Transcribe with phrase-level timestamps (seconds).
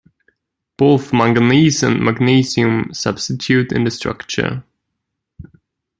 [0.79, 4.63] Both manganese and magnesium substitute in the structure.